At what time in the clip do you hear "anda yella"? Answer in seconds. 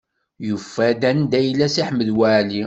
1.11-1.67